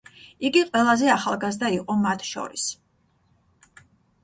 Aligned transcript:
იგი 0.47 0.61
ყველაზე 0.69 1.11
ახალგაზრდა 1.17 1.71
იყო 1.77 1.99
მათ 2.07 2.25
შორის. 2.31 2.67